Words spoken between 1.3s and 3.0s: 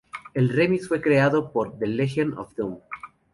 por The Legion of Doom.